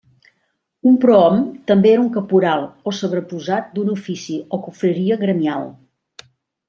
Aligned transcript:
Un 0.91 0.95
prohom 1.03 1.35
també 1.71 1.91
era 1.91 2.03
un 2.05 2.09
caporal 2.15 2.65
o 2.93 2.95
sobreposat 3.01 3.69
d'un 3.77 3.93
ofici 3.97 4.39
o 4.59 4.61
confraria 4.69 5.19
gremial. 5.27 5.69